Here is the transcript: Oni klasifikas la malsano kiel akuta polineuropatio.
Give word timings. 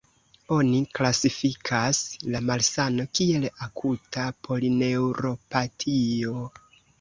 Oni 0.53 0.77
klasifikas 0.99 1.99
la 2.35 2.41
malsano 2.45 3.05
kiel 3.19 3.45
akuta 3.67 4.25
polineuropatio. 4.49 6.41